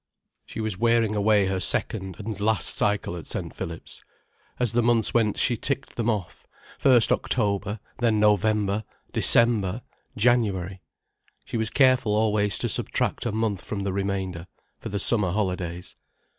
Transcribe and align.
She 0.47 0.59
was 0.59 0.79
wearing 0.79 1.13
away 1.15 1.45
her 1.45 1.59
second 1.59 2.15
and 2.17 2.39
last 2.39 2.69
cycle 2.73 3.15
at 3.15 3.27
St. 3.27 3.53
Philip's. 3.55 4.03
As 4.59 4.73
the 4.73 4.81
months 4.81 5.13
went 5.13 5.37
she 5.37 5.55
ticked 5.55 5.95
them 5.95 6.09
off, 6.09 6.43
first 6.79 7.11
October, 7.11 7.79
then 7.99 8.19
November, 8.19 8.83
December, 9.13 9.83
January. 10.17 10.81
She 11.45 11.55
was 11.57 11.69
careful 11.69 12.15
always 12.15 12.57
to 12.57 12.67
subtract 12.67 13.27
a 13.27 13.31
month 13.31 13.61
from 13.63 13.81
the 13.81 13.93
remainder, 13.93 14.47
for 14.79 14.89
the 14.89 14.97
summer 14.97 15.33
holidays. 15.33 15.95